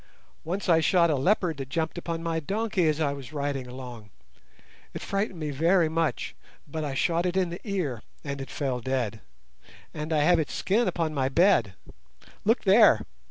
Once 0.43 0.67
I 0.67 0.79
shot 0.79 1.11
a 1.11 1.15
leopard 1.15 1.57
that 1.57 1.69
jumped 1.69 1.95
upon 1.95 2.23
my 2.23 2.39
donkey 2.39 2.87
as 2.87 2.99
I 2.99 3.13
was 3.13 3.31
riding 3.31 3.67
along. 3.67 4.09
It 4.95 5.01
frightened 5.03 5.39
me 5.39 5.51
very 5.51 5.89
much, 5.89 6.33
but 6.67 6.83
I 6.83 6.95
shot 6.95 7.27
it 7.27 7.37
in 7.37 7.51
the 7.51 7.61
ear 7.63 8.01
and 8.23 8.41
it 8.41 8.49
fell 8.49 8.79
dead, 8.81 9.21
and 9.93 10.11
I 10.11 10.23
have 10.23 10.39
its 10.39 10.55
skin 10.55 10.87
upon 10.87 11.13
my 11.13 11.29
bed. 11.29 11.75
Look 12.45 12.63
there!" 12.63 13.05